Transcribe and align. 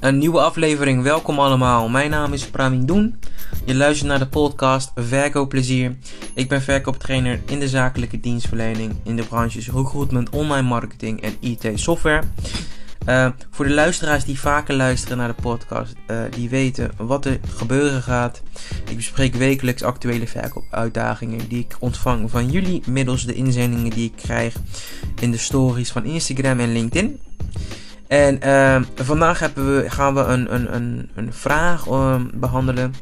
Een 0.00 0.18
nieuwe 0.18 0.40
aflevering, 0.40 1.02
welkom 1.02 1.38
allemaal. 1.38 1.88
Mijn 1.88 2.10
naam 2.10 2.32
is 2.32 2.46
Pramin 2.46 2.86
Doen. 2.86 3.18
Je 3.64 3.74
luistert 3.74 4.08
naar 4.08 4.18
de 4.18 4.26
podcast 4.26 4.92
Verkoopplezier. 4.94 5.96
Ik 6.34 6.48
ben 6.48 6.62
verkooptrainer 6.62 7.40
in 7.46 7.58
de 7.58 7.68
zakelijke 7.68 8.20
dienstverlening 8.20 8.94
in 9.04 9.16
de 9.16 9.22
branches 9.22 9.70
recruitment, 9.70 10.30
online 10.30 10.68
marketing 10.68 11.22
en 11.22 11.36
IT 11.40 11.70
software. 11.74 12.22
Uh, 13.08 13.28
voor 13.50 13.64
de 13.64 13.74
luisteraars 13.74 14.24
die 14.24 14.40
vaker 14.40 14.74
luisteren 14.74 15.18
naar 15.18 15.28
de 15.28 15.42
podcast, 15.42 15.94
uh, 16.10 16.22
die 16.30 16.48
weten 16.48 16.90
wat 16.96 17.24
er 17.24 17.40
gebeuren 17.48 18.02
gaat. 18.02 18.42
Ik 18.88 18.96
bespreek 18.96 19.34
wekelijks 19.34 19.82
actuele 19.82 20.26
verkoopuitdagingen 20.26 21.48
die 21.48 21.58
ik 21.58 21.76
ontvang 21.78 22.30
van 22.30 22.50
jullie 22.50 22.82
middels 22.86 23.26
de 23.26 23.34
inzendingen 23.34 23.90
die 23.90 24.04
ik 24.04 24.16
krijg 24.16 24.54
in 25.20 25.30
de 25.30 25.38
stories 25.38 25.90
van 25.90 26.04
Instagram 26.04 26.60
en 26.60 26.72
LinkedIn. 26.72 27.20
En 28.08 28.38
uh, 28.44 28.82
vandaag 28.94 29.50
we, 29.54 29.84
gaan 29.86 30.14
we 30.14 30.20
een, 30.20 30.54
een, 30.54 30.74
een, 30.74 31.10
een 31.14 31.32
vraag 31.32 31.86
behandelen 32.34 32.94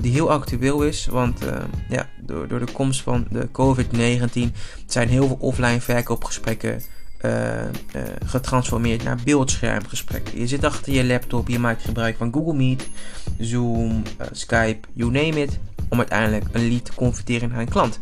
die 0.00 0.12
heel 0.12 0.30
actueel 0.30 0.82
is. 0.82 1.06
Want 1.06 1.40
ja, 1.88 2.06
door, 2.20 2.48
door 2.48 2.58
de 2.58 2.72
komst 2.72 3.02
van 3.02 3.26
de 3.30 3.48
COVID-19 3.52 4.56
zijn 4.86 5.08
heel 5.08 5.26
veel 5.26 5.38
offline 5.40 5.80
verkoopgesprekken 5.80 6.82
uh, 7.22 7.62
uh, 7.62 8.02
getransformeerd 8.24 9.04
naar 9.04 9.18
beeldschermgesprekken. 9.24 10.38
Je 10.38 10.46
zit 10.46 10.64
achter 10.64 10.92
je 10.92 11.04
laptop, 11.04 11.48
je 11.48 11.58
maakt 11.58 11.82
gebruik 11.82 12.16
van 12.16 12.32
Google 12.32 12.54
Meet, 12.54 12.88
Zoom, 13.38 14.02
Skype, 14.32 14.88
you 14.92 15.10
name 15.10 15.42
it, 15.42 15.58
om 15.88 15.98
uiteindelijk 15.98 16.44
een 16.52 16.68
lead 16.68 16.84
te 16.84 16.94
converteren 16.94 17.48
naar 17.48 17.60
een 17.60 17.68
klant. 17.68 18.00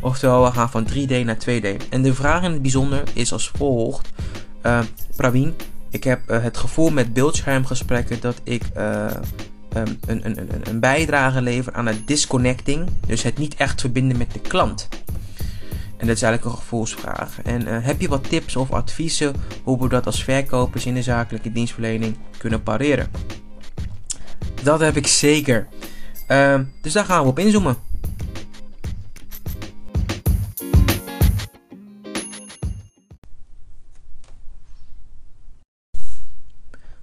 Oftewel, 0.00 0.44
we 0.44 0.50
gaan 0.50 0.70
van 0.70 0.88
3D 0.92 1.24
naar 1.24 1.38
2D. 1.48 1.88
En 1.90 2.02
de 2.02 2.14
vraag 2.14 2.42
in 2.42 2.50
het 2.50 2.62
bijzonder 2.62 3.02
is 3.12 3.32
als 3.32 3.48
volgt. 3.48 4.08
Praveen, 5.16 5.54
ik 5.90 6.04
heb 6.04 6.28
het 6.28 6.56
gevoel 6.56 6.90
met 6.90 7.12
beeldschermgesprekken 7.12 8.20
dat 8.20 8.40
ik 8.42 8.62
um, 8.76 9.98
een, 10.06 10.26
een, 10.26 10.38
een, 10.38 10.60
een 10.62 10.80
bijdrage 10.80 11.42
lever 11.42 11.72
aan 11.72 11.86
het 11.86 12.06
disconnecting, 12.06 12.88
dus 13.06 13.22
het 13.22 13.38
niet 13.38 13.54
echt 13.54 13.80
verbinden 13.80 14.16
met 14.16 14.32
de 14.32 14.40
klant. 14.40 14.88
En 15.96 16.08
dat 16.08 16.16
is 16.16 16.22
eigenlijk 16.22 16.54
een 16.54 16.60
gevoelsvraag. 16.60 17.42
En 17.42 17.68
uh, 17.68 17.76
heb 17.80 18.00
je 18.00 18.08
wat 18.08 18.28
tips 18.28 18.56
of 18.56 18.70
adviezen 18.70 19.34
hoe 19.62 19.82
we 19.82 19.88
dat 19.88 20.06
als 20.06 20.24
verkopers 20.24 20.86
in 20.86 20.94
de 20.94 21.02
zakelijke 21.02 21.52
dienstverlening 21.52 22.16
kunnen 22.38 22.62
pareren? 22.62 23.10
Dat 24.62 24.80
heb 24.80 24.96
ik 24.96 25.06
zeker. 25.06 25.68
Uh, 26.28 26.60
dus 26.80 26.92
daar 26.92 27.04
gaan 27.04 27.22
we 27.22 27.28
op 27.28 27.38
inzoomen. 27.38 27.76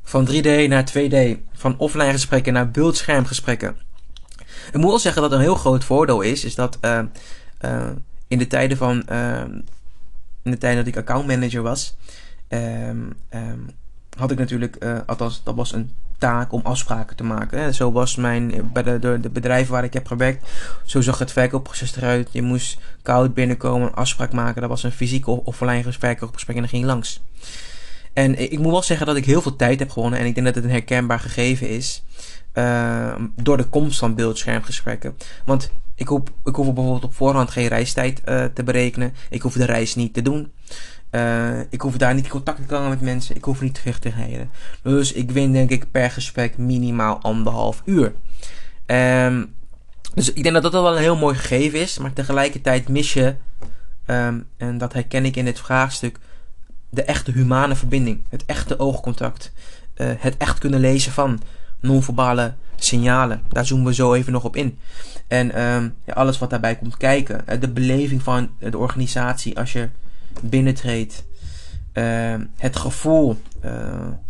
Van 0.09 0.27
3D 0.29 0.67
naar 0.67 0.91
2D, 0.91 1.37
van 1.53 1.77
offline 1.77 2.11
gesprekken 2.11 2.53
naar 2.53 2.71
beeldschermgesprekken. 2.71 3.75
Ik 4.71 4.77
moet 4.77 4.89
wel 4.89 4.99
zeggen 4.99 5.21
dat 5.21 5.31
een 5.31 5.39
heel 5.39 5.55
groot 5.55 5.83
voordeel 5.83 6.21
is, 6.21 6.43
is 6.43 6.55
dat 6.55 6.77
uh, 6.81 6.99
in 8.27 8.37
de 8.37 8.47
tijden 8.47 8.77
van. 8.77 9.07
Ehm, 9.07 9.51
in 10.43 10.51
de 10.51 10.57
tijd 10.57 10.75
dat 10.75 10.87
ik 10.87 10.97
accountmanager 10.97 11.61
was. 11.61 11.95
Ehm, 12.47 12.97
ehm, 13.29 13.59
had 14.17 14.31
ik 14.31 14.37
natuurlijk. 14.37 14.75
Uh, 14.83 14.97
althans, 15.05 15.41
dat 15.43 15.55
was 15.55 15.73
een 15.73 15.93
taak 16.17 16.51
om 16.51 16.61
afspraken 16.63 17.15
te 17.15 17.23
maken. 17.23 17.73
Zo 17.73 17.91
was 17.91 18.15
mijn. 18.15 18.69
Bij 18.73 18.83
de, 18.99 19.29
bedrijven 19.31 19.73
waar 19.73 19.83
ik 19.83 19.93
heb 19.93 20.07
gewerkt. 20.07 20.49
Zo 20.85 21.01
zag 21.01 21.19
het 21.19 21.31
verkoopproces 21.31 21.95
eruit. 21.95 22.29
Je 22.31 22.41
moest 22.41 22.79
koud 23.01 23.33
binnenkomen, 23.33 23.87
een 23.87 23.93
afspraak 23.93 24.31
maken. 24.31 24.61
Dat 24.61 24.69
was 24.69 24.83
een 24.83 24.91
fysiek 24.91 25.27
of 25.27 25.39
offline 25.43 25.91
verkoopgesprek 25.91 26.55
en 26.55 26.61
dan 26.61 26.71
ging 26.71 26.81
je 26.81 26.87
langs. 26.87 27.21
En 28.13 28.51
ik 28.51 28.59
moet 28.59 28.71
wel 28.71 28.83
zeggen 28.83 29.07
dat 29.07 29.15
ik 29.15 29.25
heel 29.25 29.41
veel 29.41 29.55
tijd 29.55 29.79
heb 29.79 29.89
gewonnen. 29.89 30.19
En 30.19 30.25
ik 30.25 30.33
denk 30.33 30.45
dat 30.45 30.55
het 30.55 30.63
een 30.63 30.69
herkenbaar 30.69 31.19
gegeven 31.19 31.69
is. 31.69 32.03
Uh, 32.53 33.15
door 33.35 33.57
de 33.57 33.63
komst 33.63 33.99
van 33.99 34.15
beeldschermgesprekken. 34.15 35.17
Want 35.45 35.71
ik 35.95 36.07
hoef, 36.07 36.21
ik 36.43 36.55
hoef 36.55 36.65
bijvoorbeeld 36.65 37.03
op 37.03 37.13
voorhand 37.13 37.51
geen 37.51 37.67
reistijd 37.67 38.21
uh, 38.25 38.45
te 38.45 38.63
berekenen. 38.63 39.13
Ik 39.29 39.41
hoef 39.41 39.53
de 39.53 39.65
reis 39.65 39.95
niet 39.95 40.13
te 40.13 40.21
doen. 40.21 40.51
Uh, 41.11 41.59
ik 41.69 41.81
hoef 41.81 41.97
daar 41.97 42.13
niet 42.13 42.27
contact 42.27 42.57
te 42.57 42.63
komen 42.63 42.89
met 42.89 43.01
mensen. 43.01 43.35
Ik 43.35 43.43
hoef 43.43 43.61
niet 43.61 43.73
terug 43.73 43.99
te. 43.99 44.11
Dus 44.83 45.13
ik 45.13 45.31
win 45.31 45.51
denk 45.51 45.69
ik 45.69 45.91
per 45.91 46.11
gesprek 46.11 46.57
minimaal 46.57 47.19
anderhalf 47.21 47.81
uur. 47.85 48.13
Um, 48.85 49.53
dus 50.13 50.33
ik 50.33 50.43
denk 50.43 50.53
dat 50.53 50.63
dat 50.63 50.71
wel 50.71 50.95
een 50.95 51.01
heel 51.01 51.15
mooi 51.15 51.35
gegeven 51.35 51.79
is. 51.79 51.97
Maar 51.97 52.13
tegelijkertijd 52.13 52.87
mis 52.87 53.13
je, 53.13 53.35
um, 54.05 54.47
en 54.57 54.77
dat 54.77 54.93
herken 54.93 55.25
ik 55.25 55.35
in 55.35 55.45
dit 55.45 55.59
vraagstuk, 55.59 56.19
de 56.89 57.03
echte 57.03 57.31
humane 57.31 57.75
verbinding. 57.75 58.21
Het 58.29 58.45
echte 58.45 58.79
oogcontact. 58.79 59.51
Uh, 59.95 60.11
het 60.17 60.37
echt 60.37 60.59
kunnen 60.59 60.79
lezen 60.79 61.11
van 61.11 61.41
non-verbale 61.79 62.53
signalen. 62.75 63.41
Daar 63.49 63.65
zoomen 63.65 63.85
we 63.85 63.93
zo 63.93 64.13
even 64.13 64.31
nog 64.31 64.43
op 64.43 64.55
in. 64.55 64.77
En 65.27 65.61
um, 65.61 65.95
ja, 66.05 66.13
alles 66.13 66.37
wat 66.37 66.49
daarbij 66.49 66.75
komt 66.75 66.97
kijken. 66.97 67.47
Eh, 67.47 67.61
de 67.61 67.69
beleving 67.69 68.23
van 68.23 68.49
de 68.59 68.77
organisatie 68.77 69.57
als 69.57 69.73
je 69.73 69.89
binnentreedt. 70.41 71.27
Uh, 71.93 72.35
het 72.55 72.75
gevoel, 72.75 73.41
uh, 73.65 73.71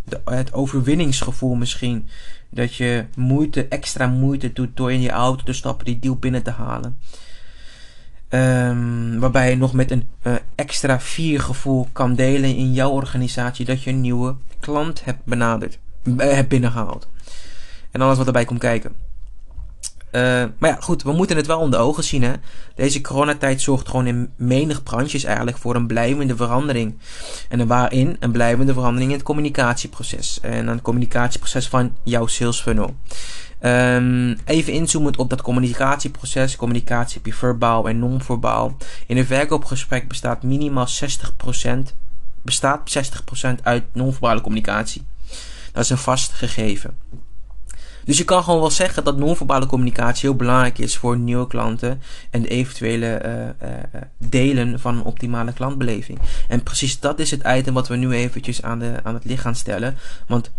de, 0.04 0.22
het 0.26 0.54
overwinningsgevoel 0.54 1.56
misschien. 1.56 2.08
Dat 2.50 2.76
je 2.76 3.06
moeite, 3.16 3.68
extra 3.68 4.08
moeite 4.08 4.54
doet 4.54 4.78
door 4.78 4.92
in 4.92 5.02
je 5.02 5.10
auto 5.10 5.44
te 5.44 5.54
stappen, 5.54 5.86
die 5.86 6.00
deal 6.00 6.16
binnen 6.16 6.44
te 6.44 6.52
halen. 6.52 6.98
Um, 8.30 9.20
waarbij 9.20 9.50
je 9.50 9.58
nog 9.58 9.74
met 9.74 9.92
een 9.92 10.08
uh, 10.24 10.34
extra 10.56 11.00
viergevoel 11.00 11.88
kan 11.92 12.16
delen 12.16 12.56
in 12.56 12.74
jouw 12.74 12.90
organisatie 12.90 13.66
dat 13.66 13.84
je 13.84 13.90
een 13.90 14.02
nieuwe 14.02 14.36
klant 14.60 15.06
hebt 15.06 15.20
benaderd, 15.24 15.80
hebt 16.18 16.50
binnengehaald. 16.50 17.08
En 17.92 18.02
alles 18.02 18.18
wat 18.18 18.26
erbij 18.26 18.46
komt 18.46 18.60
kijken. 18.60 18.96
Uh, 20.12 20.44
maar 20.58 20.70
ja, 20.70 20.78
goed, 20.80 21.04
we 21.04 21.12
moeten 21.12 21.36
het 21.36 21.48
wel 21.48 21.60
onder 21.60 21.80
ogen 21.80 22.04
zien. 22.04 22.24
Hè? 22.24 22.34
Deze 22.76 23.02
coronatijd 23.02 23.62
zorgt 23.62 23.90
gewoon 23.90 24.08
in 24.08 24.34
menig 24.36 24.84
branches 24.84 25.24
eigenlijk 25.24 25.58
voor 25.58 25.76
een 25.76 25.88
blijvende 25.88 26.36
verandering. 26.36 26.98
En 27.50 27.68
waarin 27.68 28.18
een 28.20 28.32
blijvende 28.32 28.74
verandering 28.74 29.12
in 29.12 29.18
het 29.18 29.26
communicatieproces. 29.26 30.40
En 30.42 30.68
een 30.68 30.82
communicatieproces 30.82 31.68
van 31.68 31.96
jouw 32.04 32.28
sales 32.28 32.62
funnel. 32.62 32.96
Um, 33.62 34.38
even 34.46 34.74
inzoomend 34.74 35.18
op 35.18 35.30
dat 35.30 35.42
communicatieproces. 35.42 36.56
Communicatie 36.56 37.14
heb 37.14 37.26
je 37.26 37.34
verbaal 37.34 37.90
en 37.90 38.00
non-verbaal. 38.00 38.78
In 39.08 39.18
een 39.18 39.26
verkoopgesprek 39.26 40.08
bestaat 40.08 40.44
minimaal 40.44 40.88
60%, 41.68 41.70
bestaat 42.42 42.98
60% 42.98 43.64
uit 43.64 43.84
non-verbale 43.94 44.42
communicatie. 44.42 45.06
Dat 45.72 45.84
is 45.84 45.90
een 45.90 45.98
vast 45.98 46.32
gegeven. 46.32 46.98
Dus 48.10 48.18
je 48.18 48.24
kan 48.24 48.44
gewoon 48.44 48.60
wel 48.60 48.70
zeggen 48.70 49.04
dat 49.04 49.18
non-verbale 49.18 49.66
communicatie 49.66 50.30
heel 50.30 50.38
belangrijk 50.38 50.78
is 50.78 50.98
voor 50.98 51.18
nieuwe 51.18 51.48
klanten 51.48 52.02
en 52.30 52.42
de 52.42 52.48
eventuele 52.48 53.22
uh, 53.26 53.70
uh, 53.70 54.02
delen 54.18 54.80
van 54.80 54.96
een 54.96 55.04
optimale 55.04 55.54
klantbeleving. 55.54 56.20
En 56.48 56.64
precies 56.64 57.00
dat 57.00 57.20
is 57.20 57.32
het 57.32 57.44
item 57.46 57.74
wat 57.74 57.88
we 57.88 57.96
nu 57.96 58.12
eventjes 58.12 58.62
aan, 58.62 58.80
de, 58.80 59.00
aan 59.04 59.14
het 59.14 59.26
licht 59.26 59.42
gaan 59.42 59.56
stellen. 59.56 59.98
Want 60.28 60.52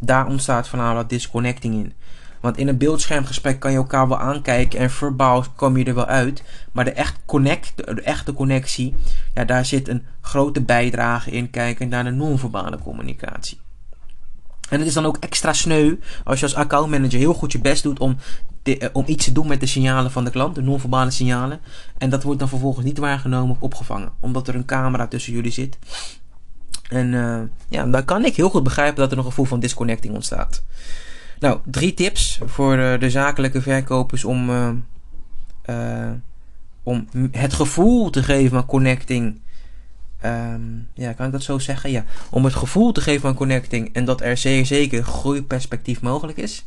daar 0.00 0.26
ontstaat 0.26 0.70
wat 0.70 1.08
disconnecting 1.08 1.74
in. 1.74 1.92
Want 2.40 2.56
in 2.56 2.68
een 2.68 2.78
beeldschermgesprek 2.78 3.60
kan 3.60 3.70
je 3.70 3.76
elkaar 3.76 4.08
wel 4.08 4.18
aankijken 4.18 4.78
en 4.78 4.90
verbaal 4.90 5.44
kom 5.56 5.76
je 5.76 5.84
er 5.84 5.94
wel 5.94 6.06
uit. 6.06 6.42
Maar 6.72 6.84
de, 6.84 6.92
echt 6.92 7.16
connect, 7.24 7.76
de, 7.76 8.02
echte 8.02 8.32
connectie, 8.32 8.94
ja, 9.34 9.44
daar 9.44 9.64
zit 9.64 9.88
een 9.88 10.04
grote 10.20 10.62
bijdrage 10.62 11.30
in 11.30 11.50
kijken 11.50 11.88
naar 11.88 12.04
de 12.04 12.10
non-verbale 12.10 12.78
communicatie. 12.78 13.64
En 14.68 14.78
het 14.78 14.88
is 14.88 14.94
dan 14.94 15.06
ook 15.06 15.16
extra 15.16 15.52
sneu 15.52 15.94
als 16.24 16.38
je 16.38 16.44
als 16.44 16.54
accountmanager 16.54 17.18
heel 17.18 17.34
goed 17.34 17.52
je 17.52 17.58
best 17.58 17.82
doet 17.82 17.98
om, 17.98 18.16
eh, 18.62 18.88
om 18.92 19.04
iets 19.06 19.24
te 19.24 19.32
doen 19.32 19.46
met 19.46 19.60
de 19.60 19.66
signalen 19.66 20.10
van 20.10 20.24
de 20.24 20.30
klant, 20.30 20.54
de 20.54 20.62
non-verbale 20.62 21.10
signalen. 21.10 21.60
En 21.98 22.10
dat 22.10 22.22
wordt 22.22 22.38
dan 22.38 22.48
vervolgens 22.48 22.84
niet 22.84 22.98
waargenomen 22.98 23.50
of 23.50 23.62
opgevangen, 23.62 24.12
omdat 24.20 24.48
er 24.48 24.54
een 24.54 24.64
camera 24.64 25.06
tussen 25.06 25.32
jullie 25.32 25.52
zit. 25.52 25.78
En 26.88 27.12
uh, 27.12 27.40
ja, 27.68 27.86
dan 27.86 28.04
kan 28.04 28.24
ik 28.24 28.36
heel 28.36 28.50
goed 28.50 28.62
begrijpen 28.62 28.96
dat 28.96 29.12
er 29.12 29.18
een 29.18 29.24
gevoel 29.24 29.44
van 29.44 29.60
disconnecting 29.60 30.14
ontstaat. 30.14 30.62
Nou, 31.38 31.58
drie 31.64 31.94
tips 31.94 32.40
voor 32.44 32.76
de, 32.76 32.96
de 33.00 33.10
zakelijke 33.10 33.62
verkopers 33.62 34.24
om, 34.24 34.50
om 36.82 37.08
het 37.30 37.52
gevoel 37.52 38.10
te 38.10 38.22
geven 38.22 38.50
van 38.50 38.66
connecting 38.66 39.40
Um, 40.26 40.88
ja, 40.94 41.12
kan 41.12 41.26
ik 41.26 41.32
dat 41.32 41.42
zo 41.42 41.58
zeggen? 41.58 41.90
Ja. 41.90 42.04
Om 42.30 42.44
het 42.44 42.54
gevoel 42.54 42.92
te 42.92 43.00
geven 43.00 43.20
van 43.20 43.34
connecting 43.34 43.90
en 43.92 44.04
dat 44.04 44.20
er 44.20 44.36
zeer 44.36 44.66
zeker 44.66 45.02
groeiperspectief 45.02 46.00
mogelijk 46.00 46.38
is. 46.38 46.64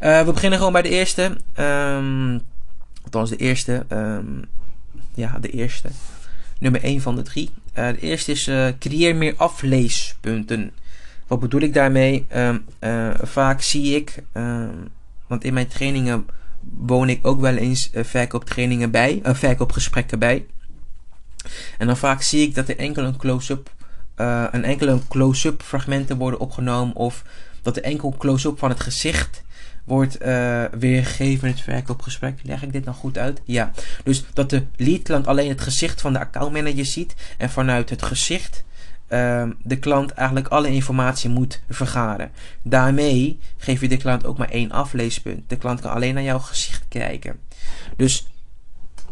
Uh, 0.00 0.22
we 0.24 0.32
beginnen 0.32 0.58
gewoon 0.58 0.72
bij 0.72 0.82
de 0.82 0.88
eerste. 0.88 1.36
Um, 1.58 2.40
althans, 3.04 3.30
de 3.30 3.36
eerste. 3.36 3.86
Um, 3.92 4.44
ja, 5.14 5.38
de 5.40 5.50
eerste. 5.50 5.88
Nummer 6.58 6.82
1 6.82 7.00
van 7.00 7.16
de 7.16 7.22
drie. 7.22 7.50
Uh, 7.78 7.88
de 7.88 8.00
eerste 8.00 8.32
is 8.32 8.48
uh, 8.48 8.68
creëer 8.78 9.16
meer 9.16 9.34
afleespunten. 9.36 10.70
Wat 11.26 11.40
bedoel 11.40 11.60
ik 11.60 11.74
daarmee? 11.74 12.26
vaak 13.22 13.60
zie 13.62 13.96
ik, 13.96 14.22
want 15.26 15.44
in 15.44 15.54
mijn 15.54 15.66
trainingen 15.66 16.26
woon 16.60 17.08
ik 17.08 17.26
ook 17.26 17.40
wel 17.40 17.56
eens 17.56 17.90
verkooptrainingen 17.94 18.90
bij, 18.90 19.20
verkoopgesprekken 19.24 20.18
bij. 20.18 20.46
En 21.78 21.86
dan 21.86 21.96
vaak 21.96 22.22
zie 22.22 22.42
ik 22.42 22.54
dat 22.54 22.68
er 22.68 22.78
enkel 22.78 23.04
een 23.04 23.16
close-up 23.16 23.70
uh, 24.16 24.44
een 24.50 24.64
enkele 24.64 24.98
close-up 25.08 25.62
fragmenten 25.62 26.16
worden 26.16 26.40
opgenomen 26.40 26.96
of 26.96 27.24
dat 27.62 27.76
er 27.76 27.82
enkel 27.82 28.14
close-up 28.18 28.58
van 28.58 28.70
het 28.70 28.80
gezicht 28.80 29.44
wordt 29.84 30.22
uh, 30.22 30.64
weergegeven 30.78 31.48
in 31.48 31.54
het 31.54 31.62
verkoopgesprek. 31.62 32.38
Leg 32.42 32.62
ik 32.62 32.72
dit 32.72 32.84
nou 32.84 32.96
goed 32.96 33.18
uit? 33.18 33.40
Ja. 33.44 33.72
Dus 34.04 34.24
dat 34.32 34.50
de 34.50 34.64
lead 34.76 35.02
klant 35.02 35.26
alleen 35.26 35.48
het 35.48 35.60
gezicht 35.60 36.00
van 36.00 36.12
de 36.12 36.18
accountmanager 36.18 36.84
ziet 36.84 37.14
en 37.38 37.50
vanuit 37.50 37.90
het 37.90 38.02
gezicht 38.02 38.64
uh, 39.08 39.48
de 39.62 39.78
klant 39.78 40.10
eigenlijk 40.10 40.48
alle 40.48 40.68
informatie 40.68 41.30
moet 41.30 41.62
vergaren. 41.70 42.30
Daarmee 42.62 43.38
geef 43.56 43.80
je 43.80 43.88
de 43.88 43.96
klant 43.96 44.26
ook 44.26 44.38
maar 44.38 44.50
één 44.50 44.70
afleespunt. 44.70 45.48
De 45.48 45.56
klant 45.56 45.80
kan 45.80 45.90
alleen 45.92 46.14
naar 46.14 46.22
jouw 46.22 46.38
gezicht 46.38 46.84
kijken. 46.88 47.38
Dus 47.96 48.26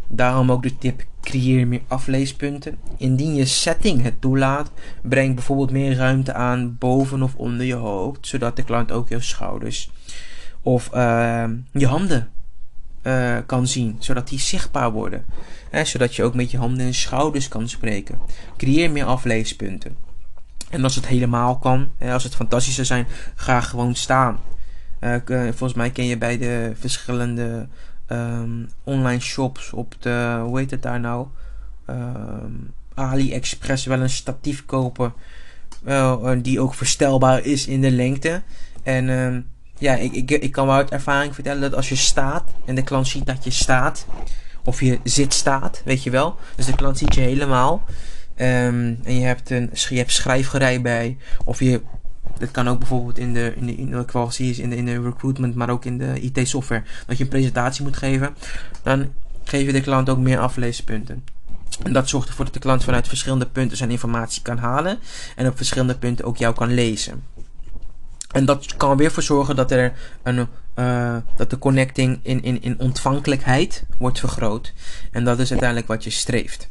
daarom 0.08 0.52
ook 0.52 0.62
de 0.62 0.78
tip: 0.78 1.04
creëer 1.20 1.66
meer 1.66 1.82
afleespunten. 1.86 2.78
Indien 2.96 3.34
je 3.34 3.44
setting 3.44 4.02
het 4.02 4.20
toelaat, 4.20 4.70
breng 5.02 5.34
bijvoorbeeld 5.34 5.70
meer 5.70 5.96
ruimte 5.96 6.32
aan 6.32 6.76
boven 6.78 7.22
of 7.22 7.34
onder 7.34 7.66
je 7.66 7.74
hoofd, 7.74 8.26
zodat 8.26 8.56
de 8.56 8.62
klant 8.62 8.92
ook 8.92 9.08
je 9.08 9.20
schouders 9.20 9.90
of 10.62 10.90
uh, 10.94 11.44
je 11.72 11.86
handen 11.86 12.28
uh, 13.02 13.36
kan 13.46 13.66
zien, 13.66 13.96
zodat 13.98 14.28
die 14.28 14.38
zichtbaar 14.38 14.92
worden. 14.92 15.24
Hè, 15.70 15.84
zodat 15.84 16.16
je 16.16 16.22
ook 16.22 16.34
met 16.34 16.50
je 16.50 16.58
handen 16.58 16.86
en 16.86 16.94
schouders 16.94 17.48
kan 17.48 17.68
spreken. 17.68 18.18
Creëer 18.56 18.90
meer 18.90 19.04
afleespunten. 19.04 19.96
En 20.70 20.84
als 20.84 20.94
het 20.94 21.06
helemaal 21.06 21.58
kan, 21.58 21.88
als 22.00 22.24
het 22.24 22.34
fantastisch 22.34 22.74
zou 22.74 22.86
zijn, 22.86 23.06
ga 23.34 23.60
gewoon 23.60 23.94
staan. 23.94 24.38
Uh, 25.00 25.16
volgens 25.42 25.74
mij 25.74 25.90
ken 25.90 26.04
je 26.04 26.18
bij 26.18 26.38
de 26.38 26.72
verschillende 26.74 27.68
um, 28.08 28.68
online 28.84 29.20
shops 29.20 29.72
op 29.72 29.94
de, 30.00 30.40
hoe 30.44 30.58
heet 30.58 30.70
het 30.70 30.82
daar 30.82 31.00
nou? 31.00 31.26
Um, 31.90 32.72
AliExpress 32.94 33.86
wel 33.86 34.00
een 34.00 34.10
statief 34.10 34.64
kopen. 34.64 35.12
Uh, 35.86 36.30
die 36.42 36.60
ook 36.60 36.74
verstelbaar 36.74 37.44
is 37.44 37.66
in 37.66 37.80
de 37.80 37.90
lengte. 37.90 38.42
En 38.82 39.08
um, 39.08 39.46
ja, 39.78 39.94
ik, 39.94 40.12
ik, 40.12 40.30
ik 40.30 40.52
kan 40.52 40.66
wel 40.66 40.76
uit 40.76 40.90
ervaring 40.90 41.34
vertellen 41.34 41.60
dat 41.60 41.74
als 41.74 41.88
je 41.88 41.96
staat 41.96 42.50
en 42.64 42.74
de 42.74 42.82
klant 42.82 43.08
ziet 43.08 43.26
dat 43.26 43.44
je 43.44 43.50
staat, 43.50 44.06
of 44.64 44.80
je 44.80 44.98
zit 45.04 45.32
staat, 45.32 45.82
weet 45.84 46.02
je 46.02 46.10
wel. 46.10 46.36
Dus 46.56 46.66
de 46.66 46.74
klant 46.74 46.98
ziet 46.98 47.14
je 47.14 47.20
helemaal. 47.20 47.84
En 48.34 48.98
je 49.04 49.20
hebt 49.20 49.50
een 49.50 49.70
je 49.72 49.96
hebt 49.96 50.12
schrijfgerij 50.12 50.80
bij, 50.80 51.16
of 51.44 51.58
je 51.58 51.80
dat 52.38 52.50
kan 52.50 52.68
ook 52.68 52.78
bijvoorbeeld 52.78 53.18
in 53.18 53.32
de, 53.32 53.52
in 53.56 53.66
de, 53.66 53.74
in 53.74 53.90
de, 53.90 54.26
is 54.38 54.58
in 54.58 54.70
de, 54.70 54.76
in 54.76 54.84
de 54.84 55.02
recruitment, 55.02 55.54
maar 55.54 55.70
ook 55.70 55.84
in 55.84 55.98
de 55.98 56.20
IT-software. 56.20 56.82
Dat 57.06 57.16
je 57.16 57.24
een 57.24 57.30
presentatie 57.30 57.84
moet 57.84 57.96
geven. 57.96 58.34
Dan 58.82 59.12
geef 59.44 59.66
je 59.66 59.72
de 59.72 59.80
klant 59.80 60.08
ook 60.08 60.18
meer 60.18 60.38
afleespunten. 60.38 61.24
En 61.82 61.92
dat 61.92 62.08
zorgt 62.08 62.28
ervoor 62.28 62.44
dat 62.44 62.54
de 62.54 62.60
klant 62.60 62.84
vanuit 62.84 63.08
verschillende 63.08 63.46
punten 63.46 63.76
zijn 63.76 63.90
informatie 63.90 64.42
kan 64.42 64.58
halen. 64.58 64.98
En 65.36 65.46
op 65.46 65.56
verschillende 65.56 65.96
punten 65.96 66.24
ook 66.24 66.36
jou 66.36 66.54
kan 66.54 66.74
lezen. 66.74 67.22
En 68.30 68.44
dat 68.44 68.76
kan 68.76 68.96
weer 68.96 69.10
voor 69.10 69.22
zorgen 69.22 69.56
dat, 69.56 69.70
er 69.70 69.92
een, 70.22 70.48
uh, 70.76 71.16
dat 71.36 71.50
de 71.50 71.58
connecting 71.58 72.20
in, 72.22 72.42
in, 72.42 72.62
in 72.62 72.78
ontvankelijkheid 72.78 73.84
wordt 73.98 74.20
vergroot. 74.20 74.72
En 75.10 75.24
dat 75.24 75.38
is 75.38 75.50
uiteindelijk 75.50 75.88
wat 75.88 76.04
je 76.04 76.10
streeft. 76.10 76.68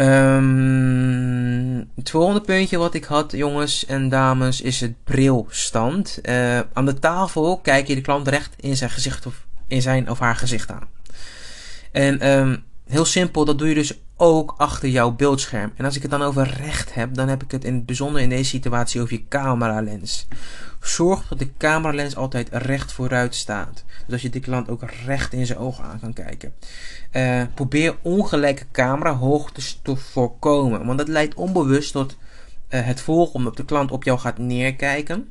Um, 0.00 1.90
het 1.96 2.10
volgende 2.10 2.40
puntje 2.40 2.78
wat 2.78 2.94
ik 2.94 3.04
had, 3.04 3.32
jongens 3.32 3.86
en 3.86 4.08
dames, 4.08 4.60
is 4.60 4.80
het 4.80 5.04
brilstand. 5.04 6.18
Uh, 6.22 6.60
aan 6.72 6.86
de 6.86 6.98
tafel 6.98 7.58
kijk 7.58 7.86
je 7.86 7.94
de 7.94 8.00
klant 8.00 8.28
recht 8.28 8.54
in 8.60 8.76
zijn 8.76 8.90
gezicht 8.90 9.26
of 9.26 9.46
in 9.66 9.82
zijn 9.82 10.10
of 10.10 10.18
haar 10.18 10.36
gezicht 10.36 10.70
aan. 10.70 10.88
En 11.92 12.28
um, 12.28 12.64
heel 12.90 13.04
simpel, 13.04 13.44
dat 13.44 13.58
doe 13.58 13.68
je 13.68 13.74
dus 13.74 14.00
ook 14.16 14.54
achter 14.56 14.88
jouw 14.88 15.10
beeldscherm. 15.10 15.72
En 15.76 15.84
als 15.84 15.96
ik 15.96 16.02
het 16.02 16.10
dan 16.10 16.22
over 16.22 16.54
recht 16.56 16.94
heb, 16.94 17.14
dan 17.14 17.28
heb 17.28 17.42
ik 17.42 17.50
het 17.50 17.64
in 17.64 17.74
het 17.74 17.86
bijzonder 17.86 18.22
in 18.22 18.28
deze 18.28 18.44
situatie 18.44 19.00
over 19.00 19.12
je 19.12 19.28
cameralens. 19.28 20.26
Zorg 20.80 21.28
dat 21.28 21.38
de 21.38 21.56
cameralens 21.56 22.16
altijd 22.16 22.48
recht 22.52 22.92
vooruit 22.92 23.34
staat. 23.34 23.84
Zodat 24.06 24.20
je 24.20 24.30
de 24.30 24.40
klant 24.40 24.68
ook 24.68 24.82
recht 25.06 25.32
in 25.32 25.46
zijn 25.46 25.58
ogen 25.58 25.84
aan 25.84 26.00
kan 26.00 26.12
kijken. 26.12 26.54
Uh, 27.12 27.42
probeer 27.54 27.96
ongelijke 28.02 28.64
camerahoogtes 28.72 29.80
te 29.82 29.96
voorkomen. 29.96 30.86
Want 30.86 30.98
dat 30.98 31.08
leidt 31.08 31.34
onbewust 31.34 31.92
tot 31.92 32.16
uh, 32.68 32.86
het 32.86 33.00
volgende. 33.00 33.44
Dat 33.44 33.56
de 33.56 33.64
klant 33.64 33.90
op 33.90 34.04
jou 34.04 34.18
gaat 34.18 34.38
neerkijken. 34.38 35.28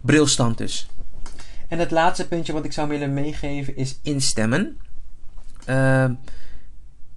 Brilstand 0.00 0.58
dus. 0.58 0.88
En 1.68 1.78
het 1.78 1.90
laatste 1.90 2.28
puntje 2.28 2.52
wat 2.52 2.64
ik 2.64 2.72
zou 2.72 2.88
willen 2.88 3.14
meegeven 3.14 3.76
is 3.76 3.98
instemmen. 4.02 4.78
Uh, 5.68 6.04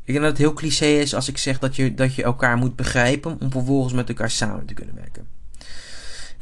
ik 0.04 0.14
denk 0.14 0.20
dat 0.20 0.30
het 0.30 0.38
heel 0.38 0.54
cliché 0.54 0.86
is 0.86 1.16
als 1.16 1.28
ik 1.28 1.38
zeg 1.38 1.60
dat 1.60 1.76
je, 1.76 1.94
dat 1.94 2.16
je 2.16 2.24
elkaar 2.24 2.58
moet 2.58 2.76
begrijpen 2.76 3.38
om 3.40 3.52
vervolgens 3.52 3.94
met 3.94 4.10
elkaar 4.10 4.30
samen 4.30 4.66
te 4.66 4.74
kunnen 4.74 4.96
werken. 4.96 5.28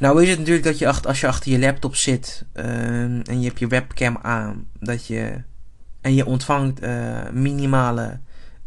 Nou 0.00 0.22
is 0.22 0.28
het 0.28 0.38
natuurlijk 0.38 0.66
dat 0.66 0.78
je 0.78 0.92
als 0.92 1.20
je 1.20 1.26
achter 1.26 1.52
je 1.52 1.58
laptop 1.58 1.96
zit 1.96 2.44
uh, 2.54 2.64
en 3.04 3.40
je 3.40 3.46
hebt 3.46 3.58
je 3.58 3.66
webcam 3.66 4.18
aan, 4.22 4.66
dat 4.78 5.06
je 5.06 5.42
en 6.00 6.14
je 6.14 6.26
ontvangt 6.26 6.82
uh, 6.82 7.18
minimale 7.32 8.20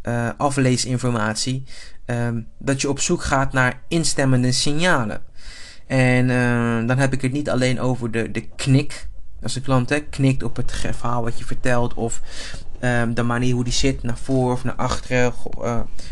uh, 0.04 0.30
afleesinformatie, 0.38 1.64
uh, 2.06 2.28
dat 2.58 2.82
je 2.82 2.90
op 2.90 3.00
zoek 3.00 3.24
gaat 3.24 3.54
naar 3.54 3.82
instemmende 3.88 4.52
signalen. 4.52 5.22
En 5.88 6.30
uh, 6.30 6.88
dan 6.88 6.98
heb 6.98 7.14
ik 7.14 7.22
het 7.22 7.32
niet 7.32 7.50
alleen 7.50 7.80
over 7.80 8.12
de, 8.12 8.32
de 8.32 8.48
knik. 8.56 9.08
Als 9.42 9.54
de 9.54 9.62
klant 9.62 10.04
knikt 10.10 10.44
op 10.44 10.56
het 10.56 10.72
verhaal 10.72 11.24
wat 11.24 11.38
je 11.38 11.46
vertelt, 11.46 11.94
of 11.94 12.22
de 13.14 13.24
manier 13.24 13.54
hoe 13.54 13.64
die 13.64 13.74
zit, 13.74 14.04
naar 14.04 14.18
voren 14.18 14.54
of 14.54 14.64
naar 14.64 14.76
achteren, 14.76 15.34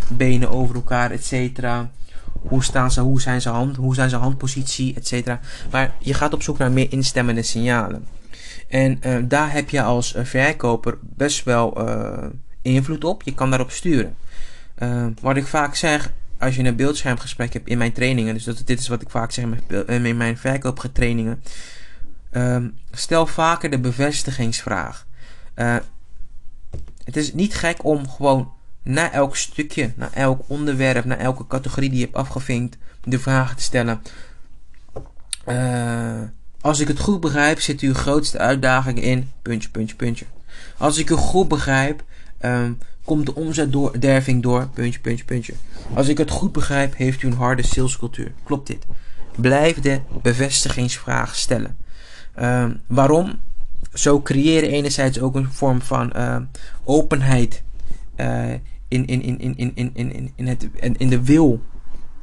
benen 0.07 0.49
over 0.49 0.75
elkaar, 0.75 1.11
et 1.11 1.25
cetera. 1.25 1.91
Hoe 2.41 2.63
staan 2.63 2.91
ze, 2.91 3.01
hoe 3.01 3.21
zijn 3.21 3.41
ze 3.41 3.49
hand, 3.49 3.75
hoe 3.75 3.95
zijn 3.95 4.09
ze 4.09 4.15
handpositie, 4.15 4.95
et 4.95 5.07
cetera. 5.07 5.39
Maar 5.71 5.93
je 5.99 6.13
gaat 6.13 6.33
op 6.33 6.43
zoek 6.43 6.57
naar 6.57 6.71
meer 6.71 6.91
instemmende 6.91 7.43
signalen. 7.43 8.05
En 8.67 8.99
uh, 9.05 9.17
daar 9.23 9.51
heb 9.51 9.69
je 9.69 9.81
als 9.81 10.15
uh, 10.15 10.23
verkoper 10.23 10.97
best 11.01 11.43
wel 11.43 11.87
uh, 11.87 12.25
invloed 12.61 13.03
op. 13.03 13.23
Je 13.23 13.33
kan 13.33 13.49
daarop 13.49 13.71
sturen. 13.71 14.15
wat 15.21 15.37
ik 15.37 15.47
vaak 15.47 15.75
zeg, 15.75 16.11
als 16.39 16.55
je 16.55 16.63
een 16.63 16.75
beeldschermgesprek 16.75 17.53
hebt 17.53 17.67
in 17.67 17.77
mijn 17.77 17.91
trainingen, 17.91 18.33
dus 18.33 18.43
dat, 18.43 18.61
dit 18.65 18.79
is 18.79 18.87
wat 18.87 19.01
ik 19.01 19.09
vaak 19.09 19.31
zeg 19.31 19.45
in 19.87 20.17
mijn 20.17 20.37
verkoopgetrainingen. 20.37 21.43
Ehm, 22.31 22.67
stel 22.91 23.25
vaker 23.25 23.69
de 23.69 23.79
bevestigingsvraag. 23.79 25.05
het 27.03 27.17
is 27.17 27.33
niet 27.33 27.55
gek 27.55 27.85
om 27.85 28.09
gewoon 28.09 28.51
na 28.83 29.11
elk 29.11 29.35
stukje, 29.35 29.93
na 29.95 30.09
elk 30.13 30.41
onderwerp, 30.47 31.05
na 31.05 31.17
elke 31.17 31.47
categorie 31.47 31.89
die 31.89 31.99
je 31.99 32.05
hebt 32.05 32.17
afgevinkt, 32.17 32.77
de 33.03 33.19
vraag 33.19 33.55
te 33.55 33.63
stellen. 33.63 34.01
Uh, 35.47 36.21
als 36.61 36.79
ik 36.79 36.87
het 36.87 36.99
goed 36.99 37.19
begrijp, 37.19 37.59
zit 37.59 37.79
uw 37.79 37.93
grootste 37.93 38.37
uitdaging 38.37 39.01
in 39.01 39.31
puntje, 39.41 39.69
puntje, 39.69 39.95
puntje. 39.95 40.25
Als 40.77 40.97
ik 40.97 41.09
u 41.09 41.15
goed 41.15 41.47
begrijp, 41.47 42.03
um, 42.41 42.77
komt 43.05 43.25
de 43.25 43.35
omzetderving 43.35 44.43
door 44.43 44.67
puntje, 44.67 44.99
puntje, 44.99 45.25
puntje. 45.25 45.53
Als 45.93 46.07
ik 46.07 46.17
het 46.17 46.29
goed 46.29 46.51
begrijp, 46.51 46.95
heeft 46.95 47.21
u 47.21 47.27
een 47.27 47.33
harde 47.33 47.65
salescultuur. 47.65 48.31
Klopt 48.43 48.67
dit? 48.67 48.85
Blijf 49.35 49.79
de 49.79 50.01
bevestigingsvraag 50.21 51.35
stellen. 51.35 51.77
Um, 52.39 52.81
waarom? 52.87 53.39
Zo 53.93 54.21
creëren 54.21 54.69
enerzijds 54.69 55.19
ook 55.19 55.35
een 55.35 55.51
vorm 55.51 55.81
van 55.81 56.13
uh, 56.15 56.35
openheid 56.83 57.63
uh, 58.21 58.53
in, 58.87 59.05
in, 59.05 59.21
in, 59.21 59.39
in, 59.39 59.55
in, 59.55 59.71
in, 59.75 59.93
in, 59.93 60.31
in, 60.35 60.47
het, 60.47 60.67
in 60.97 61.09
de 61.09 61.23
wil 61.23 61.61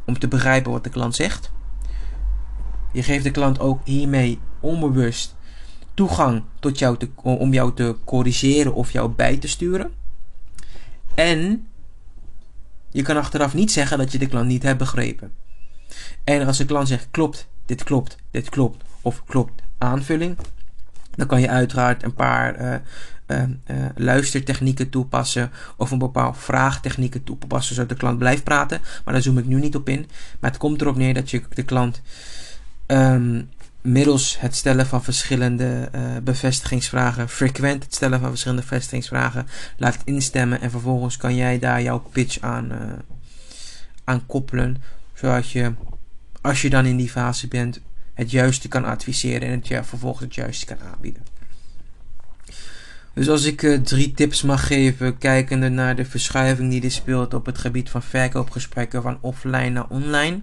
om 0.04 0.18
te 0.18 0.28
begrijpen 0.28 0.72
wat 0.72 0.84
de 0.84 0.90
klant 0.90 1.14
zegt. 1.14 1.52
Je 2.92 3.02
geeft 3.02 3.24
de 3.24 3.30
klant 3.30 3.60
ook 3.60 3.80
hiermee 3.84 4.38
onbewust 4.60 5.36
toegang 5.94 6.42
tot 6.60 6.78
jou 6.78 6.96
te, 6.96 7.08
om 7.22 7.52
jou 7.52 7.74
te 7.74 7.96
corrigeren 8.04 8.74
of 8.74 8.90
jou 8.90 9.10
bij 9.10 9.36
te 9.36 9.48
sturen. 9.48 9.92
En 11.14 11.66
je 12.90 13.02
kan 13.02 13.16
achteraf 13.16 13.54
niet 13.54 13.72
zeggen 13.72 13.98
dat 13.98 14.12
je 14.12 14.18
de 14.18 14.26
klant 14.26 14.48
niet 14.48 14.62
hebt 14.62 14.78
begrepen. 14.78 15.32
En 16.24 16.46
als 16.46 16.58
de 16.58 16.64
klant 16.64 16.88
zegt 16.88 17.08
klopt, 17.10 17.48
dit 17.66 17.84
klopt, 17.84 18.16
dit 18.30 18.48
klopt 18.48 18.84
of 19.02 19.24
klopt 19.24 19.62
aanvulling, 19.78 20.36
dan 21.18 21.26
kan 21.26 21.40
je 21.40 21.48
uiteraard 21.48 22.02
een 22.02 22.14
paar 22.14 22.60
uh, 22.60 22.74
uh, 23.26 23.42
uh, 23.42 23.76
luistertechnieken 23.94 24.88
toepassen 24.88 25.50
of 25.76 25.90
een 25.90 25.98
bepaald 25.98 26.38
vraagtechnieken 26.38 27.24
toepassen 27.24 27.74
zodat 27.74 27.88
de 27.88 27.96
klant 27.96 28.18
blijft 28.18 28.44
praten. 28.44 28.80
Maar 29.04 29.14
daar 29.14 29.22
zoom 29.22 29.38
ik 29.38 29.46
nu 29.46 29.60
niet 29.60 29.76
op 29.76 29.88
in. 29.88 30.06
Maar 30.40 30.50
het 30.50 30.58
komt 30.58 30.80
erop 30.80 30.96
neer 30.96 31.14
dat 31.14 31.30
je 31.30 31.42
de 31.54 31.62
klant 31.62 32.02
um, 32.86 33.48
middels 33.80 34.40
het 34.40 34.56
stellen 34.56 34.86
van 34.86 35.04
verschillende 35.04 35.90
bevestigingsvragen, 36.22 37.28
frequent 37.28 37.84
het 37.84 37.94
stellen 37.94 38.20
van 38.20 38.28
verschillende 38.28 38.62
bevestigingsvragen, 38.62 39.46
laat 39.76 39.98
instemmen 40.04 40.60
en 40.60 40.70
vervolgens 40.70 41.16
kan 41.16 41.34
jij 41.34 41.58
daar 41.58 41.82
jouw 41.82 41.98
pitch 42.12 42.40
aan, 42.40 42.72
aan 44.04 44.26
koppelen, 44.26 44.82
zodat 45.14 45.50
je, 45.50 45.72
als 46.40 46.62
je 46.62 46.70
dan 46.70 46.86
in 46.86 46.96
die 46.96 47.10
fase 47.10 47.48
bent, 47.48 47.80
het 48.18 48.30
juiste 48.30 48.68
kan 48.68 48.84
adviseren 48.84 49.48
en 49.48 49.58
het 49.58 49.68
ja, 49.68 49.84
vervolgens 49.84 50.24
het 50.24 50.34
juiste 50.34 50.66
kan 50.66 50.78
aanbieden. 50.92 51.22
Dus 53.14 53.28
als 53.28 53.44
ik 53.44 53.62
uh, 53.62 53.78
drie 53.78 54.12
tips 54.12 54.42
mag 54.42 54.66
geven, 54.66 55.18
kijkende 55.18 55.68
naar 55.68 55.96
de 55.96 56.04
verschuiving 56.04 56.70
die 56.70 56.82
er 56.82 56.90
speelt 56.90 57.34
op 57.34 57.46
het 57.46 57.58
gebied 57.58 57.90
van 57.90 58.02
verkoopgesprekken 58.02 59.02
van 59.02 59.18
offline 59.20 59.68
naar 59.68 59.88
online 59.88 60.40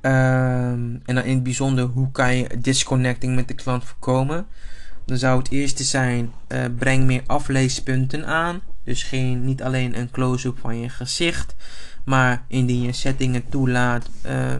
Ehm, 0.00 0.96
en 1.04 1.14
dan 1.14 1.24
in 1.24 1.34
het 1.34 1.42
bijzonder, 1.42 1.84
hoe 1.84 2.10
kan 2.10 2.36
je 2.36 2.48
disconnecting 2.58 3.34
met 3.34 3.48
de 3.48 3.54
klant 3.54 3.84
voorkomen? 3.84 4.46
Dan 5.04 5.16
zou 5.16 5.38
het 5.38 5.50
eerste 5.50 5.84
zijn, 5.84 6.32
uh, 6.48 6.64
breng 6.78 7.04
meer 7.04 7.22
afleespunten 7.26 8.26
aan. 8.26 8.60
Dus 8.84 9.02
geen, 9.02 9.44
niet 9.44 9.62
alleen 9.62 9.98
een 9.98 10.10
close-up 10.10 10.58
van 10.58 10.80
je 10.80 10.88
gezicht, 10.88 11.54
maar 12.04 12.44
indien 12.48 12.82
je 12.82 12.92
settingen 12.92 13.48
toelaat, 13.48 14.08
uh, 14.26 14.54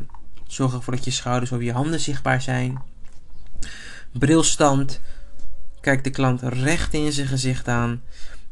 zorg 0.52 0.74
ervoor 0.74 0.94
dat 0.94 1.04
je 1.04 1.10
schouders 1.10 1.52
of 1.52 1.62
je 1.62 1.72
handen 1.72 2.00
zichtbaar 2.00 2.42
zijn. 2.42 2.82
Brilstand, 4.12 5.00
kijk 5.80 6.04
de 6.04 6.10
klant 6.10 6.42
recht 6.42 6.94
in 6.94 7.12
zijn 7.12 7.26
gezicht 7.26 7.68
aan. 7.68 8.02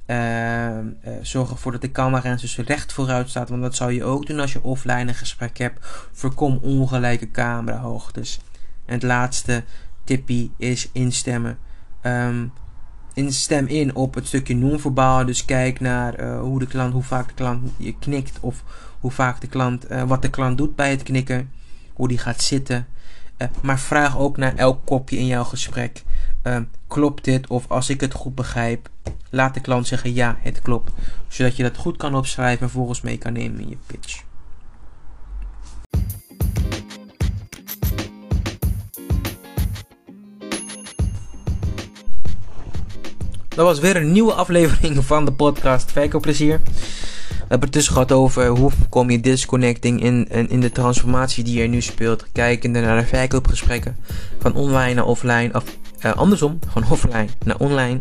Uh, 0.06 0.78
zorg 1.22 1.50
ervoor 1.50 1.72
dat 1.72 1.80
de 1.80 1.92
camera 1.92 2.34
dus 2.34 2.56
recht 2.56 2.92
vooruit 2.92 3.28
staat. 3.28 3.48
Want 3.48 3.62
dat 3.62 3.74
zou 3.74 3.92
je 3.92 4.04
ook 4.04 4.26
doen 4.26 4.40
als 4.40 4.52
je 4.52 4.62
offline 4.62 5.08
een 5.08 5.14
gesprek 5.14 5.58
hebt. 5.58 5.86
Voorkom 6.12 6.58
ongelijke 6.62 7.30
camerahoogtes. 7.30 8.40
En 8.84 8.94
het 8.94 9.02
laatste 9.02 9.64
tippie 10.04 10.52
is 10.56 10.88
instemmen. 10.92 11.58
Um, 12.02 12.52
instem 13.14 13.66
in 13.66 13.94
op 13.94 14.14
het 14.14 14.26
stukje 14.26 14.54
non-verbaal. 14.54 15.24
Dus 15.24 15.44
kijk 15.44 15.80
naar 15.80 16.20
uh, 16.20 16.40
hoe 16.40 16.58
de 16.58 16.66
klant, 16.66 16.92
hoe 16.92 17.02
vaak 17.02 17.28
de 17.28 17.34
klant 17.34 17.70
je 17.76 17.98
knikt. 17.98 18.40
Of 18.40 18.62
hoe 19.00 19.10
vaak 19.10 19.40
de 19.40 19.46
klant, 19.46 19.90
uh, 19.90 20.02
wat 20.02 20.22
de 20.22 20.30
klant 20.30 20.58
doet 20.58 20.76
bij 20.76 20.90
het 20.90 21.02
knikken. 21.02 21.50
Hoe 21.96 22.08
die 22.08 22.18
gaat 22.18 22.42
zitten. 22.42 22.86
Uh, 23.38 23.48
maar 23.62 23.78
vraag 23.78 24.18
ook 24.18 24.36
naar 24.36 24.54
elk 24.54 24.80
kopje 24.84 25.18
in 25.18 25.26
jouw 25.26 25.44
gesprek. 25.44 26.02
Uh, 26.42 26.58
klopt 26.86 27.24
dit? 27.24 27.46
Of 27.46 27.64
als 27.68 27.88
ik 27.88 28.00
het 28.00 28.14
goed 28.14 28.34
begrijp, 28.34 28.88
laat 29.30 29.54
de 29.54 29.60
klant 29.60 29.86
zeggen 29.86 30.14
ja, 30.14 30.36
het 30.40 30.62
klopt. 30.62 30.92
Zodat 31.28 31.56
je 31.56 31.62
dat 31.62 31.76
goed 31.76 31.96
kan 31.96 32.14
opschrijven 32.14 32.66
en 32.66 32.72
volgens 32.72 33.00
mee 33.00 33.18
kan 33.18 33.32
nemen 33.32 33.60
in 33.60 33.68
je 33.68 33.76
pitch. 33.86 34.24
Dat 43.48 43.64
was 43.64 43.78
weer 43.78 43.96
een 43.96 44.12
nieuwe 44.12 44.32
aflevering 44.32 45.04
van 45.04 45.24
de 45.24 45.32
podcast 45.32 45.92
Verkoopplezier. 45.92 46.60
We 47.46 47.52
hebben 47.52 47.68
het 47.68 47.78
dus 47.78 47.88
gehad 47.88 48.12
over 48.12 48.46
hoe 48.46 48.70
kom 48.88 49.10
je 49.10 49.20
disconnecting 49.20 50.02
in, 50.02 50.28
in, 50.30 50.50
in 50.50 50.60
de 50.60 50.72
transformatie 50.72 51.44
die 51.44 51.62
er 51.62 51.68
nu 51.68 51.80
speelt. 51.80 52.26
Kijkende 52.32 52.80
naar 52.80 53.00
de 53.00 53.06
verkoopgesprekken 53.06 53.96
van 54.38 54.54
online 54.54 54.94
naar 54.94 55.04
offline. 55.04 55.50
Of 55.52 55.64
uh, 56.04 56.12
andersom, 56.12 56.58
van 56.68 56.84
offline 56.92 57.28
naar 57.44 57.56
online. 57.58 58.00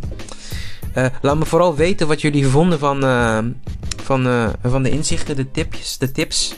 Uh, 0.97 1.05
laat 1.21 1.37
me 1.37 1.45
vooral 1.45 1.75
weten 1.75 2.07
wat 2.07 2.21
jullie 2.21 2.47
vonden 2.47 2.79
van, 2.79 3.03
uh, 3.03 3.39
van, 4.03 4.51
van 4.63 4.83
de 4.83 4.89
inzichten, 4.89 5.35
de 5.35 5.51
tipjes, 5.51 5.97
de 5.97 6.11
tips. 6.11 6.55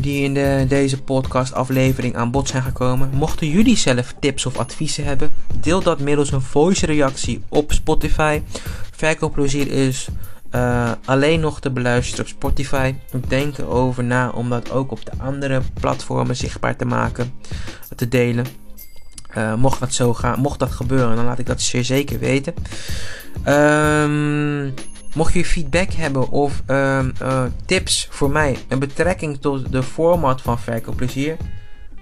die 0.00 0.22
in 0.22 0.34
de, 0.34 0.64
deze 0.68 1.02
podcast 1.02 1.52
aflevering 1.52 2.16
aan 2.16 2.30
bod 2.30 2.48
zijn 2.48 2.62
gekomen. 2.62 3.10
Mochten 3.14 3.48
jullie 3.48 3.76
zelf 3.76 4.14
tips 4.20 4.46
of 4.46 4.58
adviezen 4.58 5.04
hebben, 5.04 5.30
deel 5.60 5.82
dat 5.82 6.00
middels 6.00 6.32
een 6.32 6.42
voice 6.42 6.86
reactie 6.86 7.42
op 7.48 7.72
Spotify. 7.72 8.42
Verkoopplezier 8.90 9.70
is 9.70 10.08
alleen 11.04 11.40
nog 11.40 11.60
te 11.60 11.70
beluisteren 11.70 12.24
op 12.24 12.30
Spotify. 12.30 12.94
Denk 13.28 13.58
erover 13.58 14.04
na 14.04 14.30
om 14.30 14.48
dat 14.48 14.70
ook 14.70 14.90
op 14.90 15.04
de 15.04 15.12
andere 15.18 15.60
platformen 15.80 16.36
zichtbaar 16.36 16.76
te 16.76 16.84
maken, 16.84 17.32
te 17.96 18.08
delen. 18.08 18.46
Uh, 19.36 19.54
mocht 19.54 19.80
dat 19.80 19.92
zo 19.92 20.14
gaan, 20.14 20.40
mocht 20.40 20.58
dat 20.58 20.70
gebeuren, 20.70 21.16
dan 21.16 21.24
laat 21.24 21.38
ik 21.38 21.46
dat 21.46 21.60
zeer 21.60 21.84
zeker 21.84 22.18
weten. 22.18 22.54
Um, 23.48 24.74
mocht 25.14 25.32
je 25.32 25.44
feedback 25.44 25.92
hebben 25.92 26.30
of 26.30 26.62
um, 26.66 27.12
uh, 27.22 27.42
tips 27.66 28.08
voor 28.10 28.30
mij 28.30 28.56
een 28.68 28.78
betrekking 28.78 29.40
tot 29.40 29.72
de 29.72 29.82
format 29.82 30.42
van 30.42 30.58
Verkoopplezier, 30.58 31.36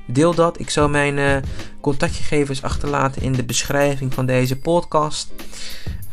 deel 0.06 0.34
dat. 0.34 0.60
Ik 0.60 0.70
zal 0.70 0.88
mijn 0.88 1.44
contactgegevens 1.80 2.62
achterlaten 2.62 3.22
in 3.22 3.32
de 3.32 3.44
beschrijving 3.44 4.14
van 4.14 4.26
deze 4.26 4.58
podcast. 4.58 5.32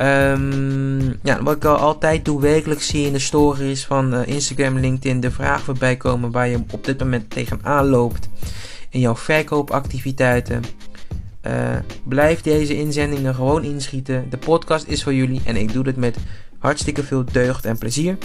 Um, 0.02 1.20
wat 1.42 1.56
ik 1.56 1.66
al 1.66 1.76
altijd 1.76 2.26
doe, 2.26 2.42
wekelijks 2.42 2.88
zie 2.88 3.06
in 3.06 3.14
de 3.14 3.20
stories 3.20 3.86
van 3.86 4.26
Instagram, 4.26 4.78
LinkedIn 4.78 5.20
de 5.20 5.32
vraag 5.32 5.62
voorbij 5.62 5.96
komen 5.96 6.32
waar 6.32 6.48
je 6.48 6.64
op 6.72 6.86
dit 6.86 7.00
moment 7.00 7.30
tegenaan 7.30 7.86
loopt 7.86 8.30
in 8.90 9.00
jouw 9.00 9.16
verkoopactiviteiten. 9.16 10.64
Uh, 11.48 11.76
blijf 12.04 12.42
deze 12.42 12.78
inzendingen 12.78 13.36
gewoon 13.36 13.64
inschieten. 13.64 14.26
De 14.30 14.38
podcast 14.38 14.88
is 14.88 15.04
voor 15.04 15.14
jullie 15.14 15.42
en 15.46 15.56
ik 15.56 15.74
doe 15.74 15.84
dit 15.84 15.96
met 15.96 16.18
hartstikke 16.58 17.04
veel 17.04 17.26
deugd 17.32 17.66
en 17.66 17.78
plezier. 17.78 18.18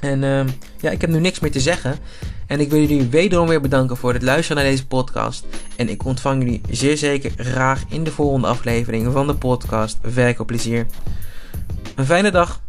En 0.00 0.22
uh, 0.22 0.44
ja, 0.80 0.90
ik 0.90 1.00
heb 1.00 1.10
nu 1.10 1.20
niks 1.20 1.40
meer 1.40 1.50
te 1.50 1.60
zeggen. 1.60 1.98
En 2.46 2.60
ik 2.60 2.70
wil 2.70 2.80
jullie 2.80 3.08
wederom 3.08 3.48
weer 3.48 3.60
bedanken 3.60 3.96
voor 3.96 4.12
het 4.12 4.22
luisteren 4.22 4.62
naar 4.62 4.70
deze 4.70 4.86
podcast. 4.86 5.46
En 5.76 5.88
ik 5.88 6.04
ontvang 6.04 6.42
jullie 6.42 6.60
zeer 6.70 6.96
zeker 6.96 7.32
graag 7.36 7.84
in 7.88 8.04
de 8.04 8.10
volgende 8.10 8.46
aflevering 8.46 9.12
van 9.12 9.26
de 9.26 9.34
podcast 9.34 9.98
Werk 10.14 10.40
op 10.40 10.46
plezier. 10.46 10.86
Een 11.94 12.06
fijne 12.06 12.30
dag. 12.30 12.60